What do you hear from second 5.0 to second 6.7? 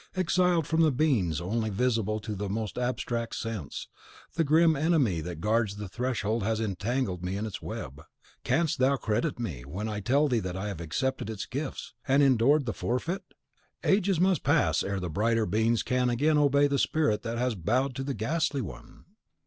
that guards the Threshold has